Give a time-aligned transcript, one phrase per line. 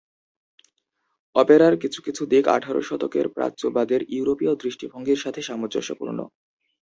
[1.35, 6.19] অপেরার কিছু কিছু দিক আঠারো শতকের প্রাচ্যবাদের ইউরোপীয় দৃষ্টিভঙ্গির সাথে সামঞ্জস্যপূর্ণ।